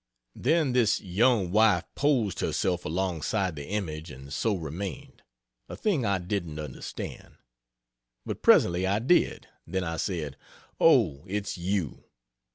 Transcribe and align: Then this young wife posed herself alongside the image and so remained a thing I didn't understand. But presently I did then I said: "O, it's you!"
Then 0.33 0.73
this 0.73 0.99
young 0.99 1.51
wife 1.51 1.83
posed 1.93 2.39
herself 2.39 2.85
alongside 2.85 3.55
the 3.55 3.67
image 3.67 4.09
and 4.09 4.33
so 4.33 4.55
remained 4.55 5.21
a 5.69 5.75
thing 5.75 6.07
I 6.07 6.17
didn't 6.17 6.57
understand. 6.57 7.35
But 8.25 8.41
presently 8.41 8.87
I 8.87 8.97
did 8.97 9.47
then 9.67 9.83
I 9.83 9.97
said: 9.97 10.37
"O, 10.79 11.23
it's 11.27 11.55
you!" 11.59 12.05